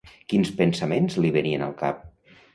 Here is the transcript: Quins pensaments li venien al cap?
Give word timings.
Quins 0.31 0.49
pensaments 0.61 1.19
li 1.25 1.33
venien 1.37 1.67
al 1.69 1.77
cap? 1.85 2.03